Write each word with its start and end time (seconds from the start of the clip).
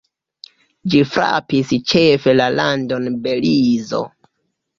Ĝi 0.93 1.01
frapis 1.09 1.73
ĉefe 1.91 2.33
la 2.39 2.49
landon 2.61 3.07
Belizo. 3.29 4.03